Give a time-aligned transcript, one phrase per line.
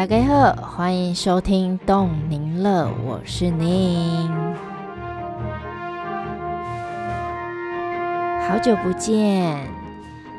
[0.00, 4.30] 大家好，欢迎收听动宁乐，我是宁。
[8.48, 9.62] 好久不见，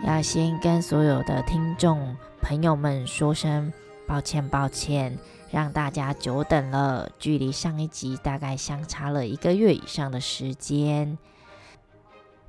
[0.04, 3.72] 要先跟所有的听众朋友们说声
[4.08, 5.16] 抱歉，抱歉，
[5.52, 7.12] 让大家久等了。
[7.20, 11.20] 距离上一集大概相差了一个月以上的时间，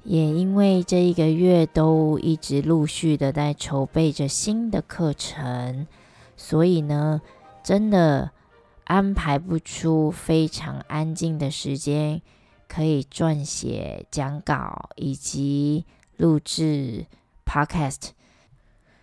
[0.02, 5.86] 也因为这一个月都一直陆续的在筹备着新的课程。
[6.44, 7.22] 所以呢，
[7.62, 8.32] 真的
[8.82, 12.20] 安排不出非常安静的时间，
[12.66, 17.06] 可以撰写讲稿以及录制
[17.46, 18.08] podcast。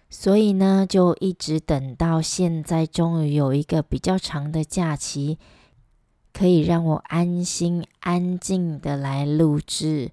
[0.10, 5.40] 所以呢，就一直等到现在，终于有一个比较长的假期，
[6.34, 10.12] 可以让我安心安静的来录制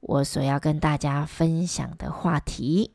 [0.00, 2.92] 我所要跟大家分享的话题。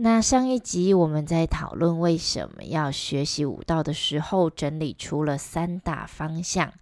[0.00, 6.72] 那上一集我们在讨论为什么要学习武道的时候，整理出了三大方向，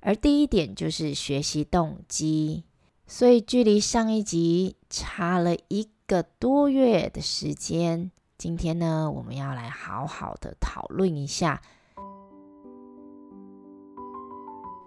[0.00, 2.64] 而第一点就是学习动机。
[3.06, 11.60] 所以距离上一集差了一个多月的时间，今天呢，我们要来好好的讨论一下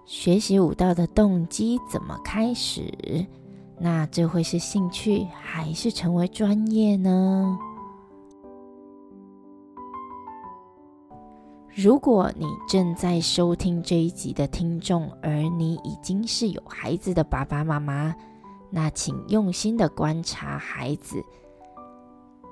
[0.04, 3.28] 学习武道的动机怎么开始。
[3.84, 7.58] 那这会是兴趣还是成为专业呢？
[11.74, 18.16] 如果你正在收听这一集的听众，而你已经是有孩子的爸爸妈妈，
[18.70, 21.20] 那请用心的观察孩子，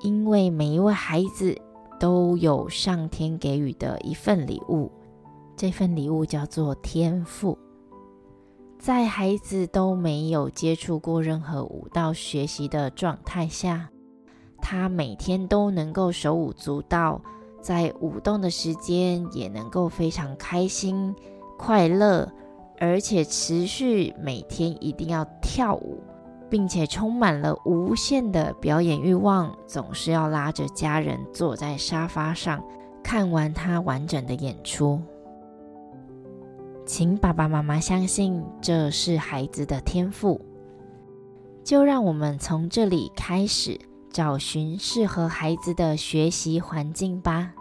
[0.02, 1.55] 因为每一位孩子
[1.99, 4.92] 都有上天给予的一份礼物，
[5.55, 7.55] 这份礼物叫做天赋。
[8.79, 13.89] 在孩子都没有接触过任何舞蹈学习的状态下，
[14.61, 17.21] 他每天都能够手舞足蹈，
[17.61, 21.13] 在舞动的时间也能够非常开心、
[21.57, 22.31] 快乐，
[22.79, 26.01] 而且持续每天一定要跳舞，
[26.49, 32.63] 并且充满了无限的表演欲望，总是要拉着家人坐在沙发上
[33.03, 35.01] 看完他完整的演出。
[36.89, 40.42] 请爸爸妈妈相信这是孩子的天赋，
[41.64, 43.80] 就让我们从这里开始
[44.11, 47.54] 找寻适合孩子的学习环境吧。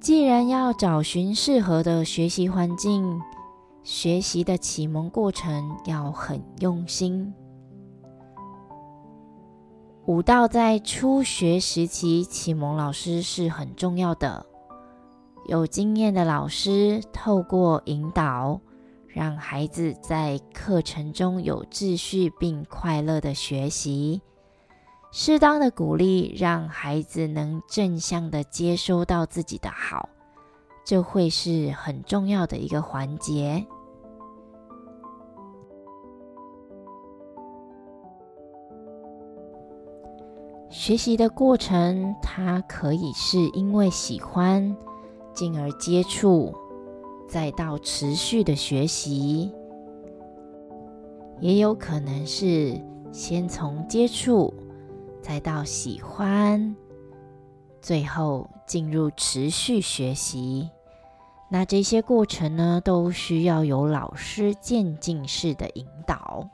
[0.00, 3.22] 既然要找寻适合的学习环境，
[3.84, 7.32] 学习的启蒙过程要很用心。
[10.06, 14.44] 舞蹈在初学时期，启蒙老师是很重要的。
[15.46, 18.60] 有经验的老师透过引导，
[19.06, 24.20] 让孩子在课程中有秩序并快乐的学习；
[25.12, 30.08] 适当的鼓励，让孩子能正向的接收到自己的好，
[30.84, 33.64] 这会是很重要的一个环节。
[40.72, 44.74] 学习的过程，它可以是因为喜欢，
[45.34, 46.50] 进而接触，
[47.28, 49.52] 再到持续的学习；
[51.40, 52.80] 也有可能是
[53.12, 54.52] 先从接触，
[55.20, 56.74] 再到喜欢，
[57.82, 60.70] 最后进入持续学习。
[61.50, 66.48] 那这些过程呢，都需要有老师渐进式的引导。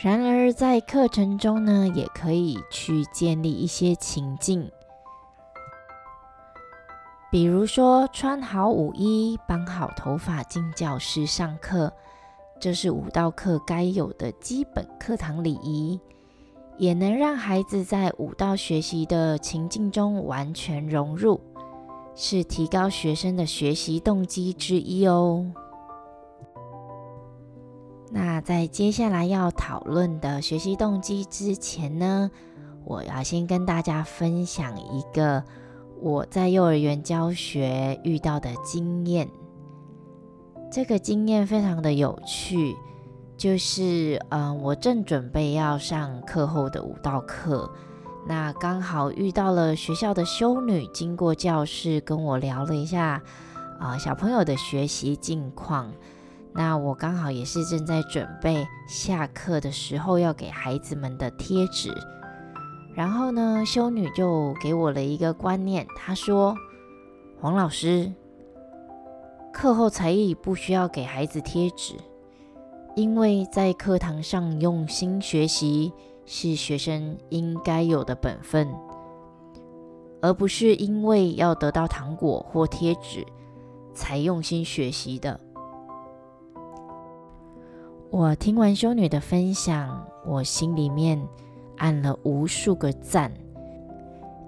[0.00, 4.70] 然而，在课程中呢，也可以去建立一些情境，
[7.32, 11.92] 比如说穿好舞衣、绑好头发进教室上课，
[12.60, 15.98] 这是舞蹈课该有的基本课堂礼仪，
[16.76, 21.40] 也能让孩子在舞蹈学习的情境中完全融入，
[22.14, 25.44] 是提高学生的学习动机之一哦。
[28.10, 32.30] 那在接下来要讨论的学习动机之前呢，
[32.84, 35.44] 我要先跟大家分享一个
[36.00, 39.28] 我在幼儿园教学遇到的经验。
[40.72, 42.74] 这个经验非常的有趣，
[43.36, 47.70] 就是嗯，我正准备要上课后的舞蹈课，
[48.26, 53.22] 那刚好遇到了学校的修女经过教室跟我聊了一下
[53.78, 55.92] 啊小朋友的学习近况。
[56.58, 61.96] 那我刚好也是正在准备下课的时候要给孩子们的贴纸，
[62.96, 66.56] 然后呢，修女就给我了一个观念，她说
[67.40, 68.12] ：“黄老师，
[69.52, 71.94] 课后才艺不需要给孩子贴纸，
[72.96, 75.92] 因为在课堂上用心学习
[76.26, 78.68] 是学生应该有的本分，
[80.20, 83.24] 而不是因为要得到糖果或贴纸
[83.94, 85.38] 才用心学习的。
[88.10, 91.22] 我听完修女的分享，我心里面
[91.76, 93.30] 按了无数个赞，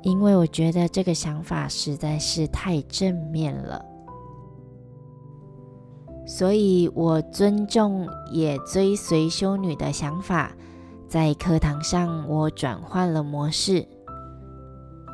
[0.02, 3.84] 因为我觉得这个想法实在是太正面了。
[6.26, 10.52] 所以我尊重也追随修女的想法，
[11.06, 13.86] 在课堂上我转换了模式，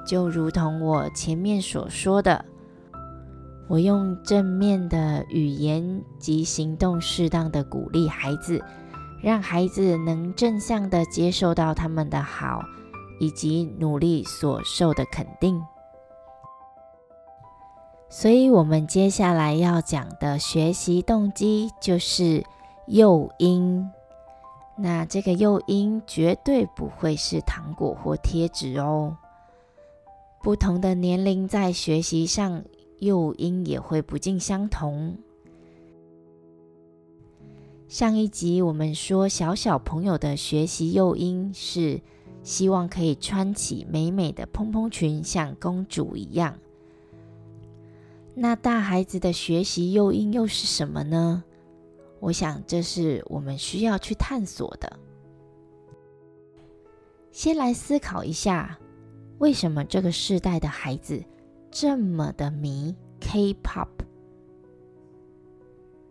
[0.07, 2.45] 就如同我前面所说的，
[3.69, 8.63] 我用正面的语言及行动，适当的鼓励孩子，
[9.21, 12.63] 让孩子能正向的接受到他们的好，
[13.19, 15.61] 以及努力所受的肯定。
[18.09, 22.45] 所以，我们接下来要讲的学习动机就是
[22.87, 23.91] 诱因。
[24.79, 29.17] 那这个诱因绝对不会是糖果或贴纸哦。
[30.41, 32.63] 不同的年龄在学习上，
[32.99, 35.17] 诱因也会不尽相同。
[37.89, 42.01] 上一集我们说，小小朋友的学习诱因是
[42.43, 46.59] 希望可以穿起美美的蓬蓬裙，像公主一样。
[48.35, 51.45] 那大孩子的学习诱因又是什么呢？
[52.19, 54.99] 我想这是我们需要去探索的。
[57.31, 58.79] 先来思考一下，
[59.39, 61.23] 为什么这个世代的孩子
[61.79, 63.89] 这么的迷 K-pop？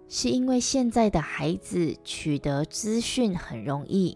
[0.08, 4.16] 是因为现在的孩子取得资讯很容易，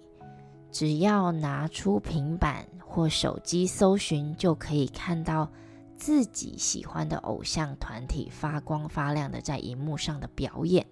[0.69, 5.49] 只要拿出平板或手机搜寻，就可以看到。
[5.97, 10.85] 自己喜欢的偶像团体发光发亮的在荧幕上的表演，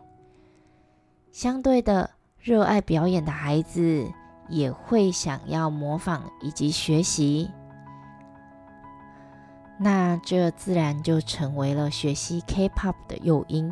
[1.31, 4.12] 相对的，热爱表演的孩子
[4.50, 7.50] 也会想要模仿以及学习，
[9.79, 13.71] 那这自然就成为了学习 K-pop 的诱因。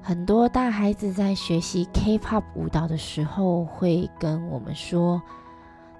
[0.00, 5.20] 很多大孩子在学习 K-pop 舞蹈的时候，会跟我们说。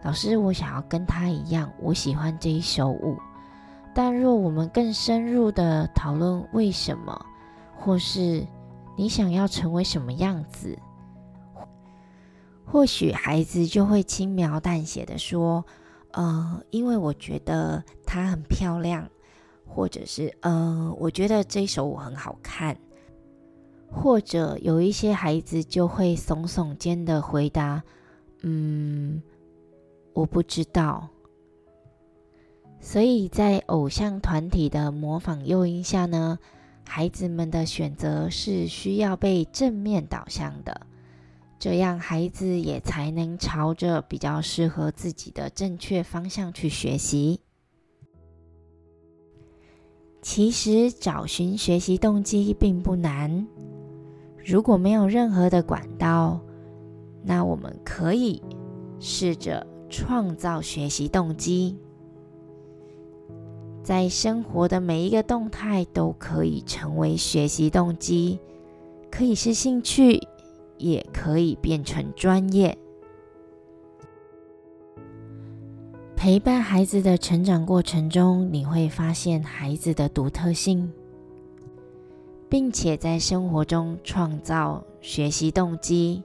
[0.05, 3.17] 老师，我想要跟他一样，我喜欢这一首舞。
[3.94, 7.27] 但若我们更深入的讨论为什么，
[7.77, 8.44] 或是
[8.97, 10.77] 你想要成为什么样子，
[12.65, 15.65] 或许孩子就会轻描淡写的说
[16.12, 19.09] ：“呃，因为我觉得她很漂亮，
[19.67, 22.76] 或者是呃，我觉得这一首舞很好看。”
[23.94, 27.82] 或者有一些孩子就会耸耸肩的回答
[28.43, 29.23] ：“嗯。”
[30.14, 31.09] 我不知道，
[32.81, 36.38] 所以在偶像团体的模仿诱因下呢，
[36.87, 40.87] 孩子们的选择是需要被正面导向的，
[41.62, 47.38] 这样孩子也才能朝着比较适合自己的正确方向去学习。
[50.20, 53.46] 其实找寻学习动机并不难，
[54.44, 56.41] 如果没有任何的管道，
[57.22, 58.43] 那我们可以
[58.98, 59.65] 试着。
[59.89, 61.77] 创造学习动机，
[63.84, 68.41] 在生活的每一个动态都可以成为学习动机，
[69.10, 70.19] 可以是兴趣，
[70.82, 72.77] 也可以变成专业。
[76.17, 80.93] 陪伴孩子的成长过程中，你会发现孩子的独特性，
[82.48, 86.22] 并且在生活中创造学习动机，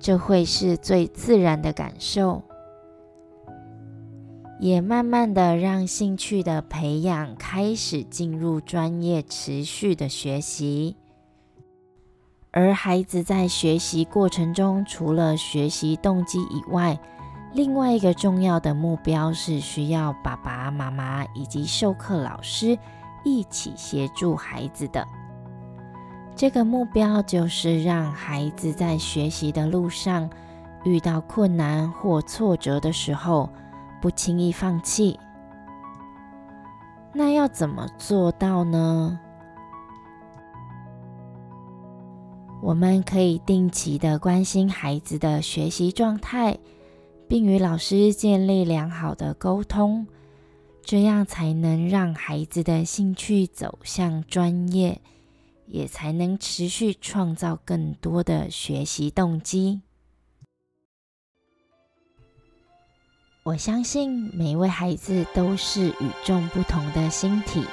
[0.00, 2.42] 这会是最自然的感受。
[4.58, 10.96] 也慢慢的让兴趣的培养开始进入专业持续的学习，
[12.56, 16.98] 而孩子在学习过程中，除了学习动机以外，
[17.52, 22.78] 另外一个重要的目标是需要爸爸妈妈以及授课老师
[23.26, 25.06] 一起协助孩子的。
[26.34, 30.30] 这个目标就是让孩子在学习的路上
[30.82, 33.50] 遇到困难或挫折的时候。
[34.00, 35.18] 不轻易放弃，
[37.12, 39.18] 那要怎么做到呢？
[42.66, 46.58] 我们可以定期的关心孩子的学习状态，
[47.28, 50.04] 并与老师建立良好的沟通，
[50.82, 55.00] 这样才能让孩子的兴趣走向专业，
[55.66, 59.82] 也才能持续创造更多的学习动机。
[63.44, 67.64] 我相信每一位孩子都是与众不同的星体，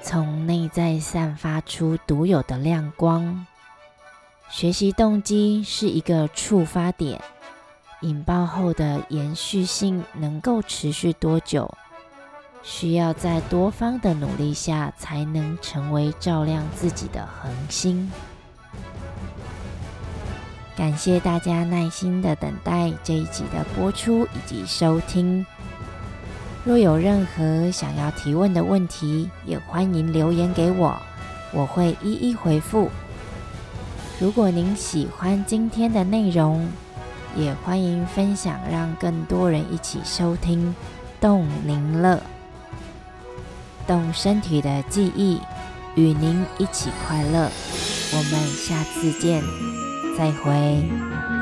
[0.00, 3.44] 从内在散发出独有的亮光。
[4.54, 7.20] 学习动机是一个触发点，
[8.02, 11.68] 引爆后的延续性能够持续多久？
[12.62, 18.08] 需要在多方的努力下，才能成为照亮自己的恒星。
[20.76, 25.44] 感谢大家耐心的等待这一集的播出以及收听。
[26.64, 30.96] 若有任何想要提问的问题，也欢迎留言给我，
[31.52, 32.88] 我会一一回复。
[34.20, 36.68] 如果您喜欢今天的内容，
[37.36, 40.74] 也欢迎分享，让更多人一起收听
[41.20, 42.20] 动您乐。
[43.86, 45.40] 动身体的记忆，
[45.96, 47.50] 与您一起快乐。
[48.12, 49.42] 我们下次见，
[50.16, 51.33] 再会。